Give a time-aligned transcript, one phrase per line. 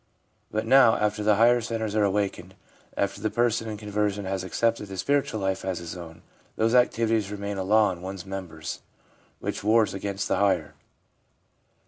[0.49, 2.55] But now after the higher centres are awakened,
[2.97, 6.23] after the person in conversion has accepted the spiritual life as his own,
[6.55, 8.81] those activities remain a law in one's members
[9.41, 10.73] which wars against the higher.